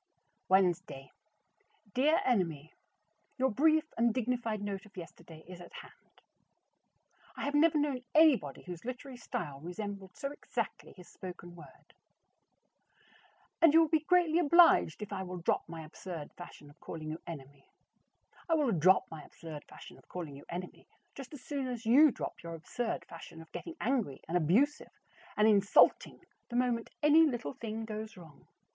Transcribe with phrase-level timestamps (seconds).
[0.49, 1.11] Wednesday.
[1.93, 2.73] Dear Enemy:
[3.37, 6.21] Your brief and dignified note of yesterday is at hand.
[7.37, 11.93] I have never known anybody whose literary style resembled so exactly his spoken word.
[13.61, 17.11] And you will be greatly obliged if I will drop my absurd fashion of calling
[17.11, 17.69] you "Enemy"?
[18.49, 22.09] I will drop my absurd fashion of calling you Enemy just as soon as you
[22.09, 24.99] drop your absurd fashion of getting angry and abusive
[25.37, 28.47] and insulting the moment any little thing goes wrong.